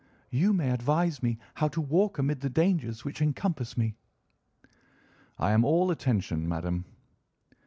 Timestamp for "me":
1.21-1.37, 3.77-3.93